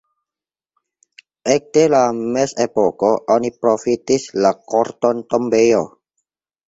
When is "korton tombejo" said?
4.73-5.85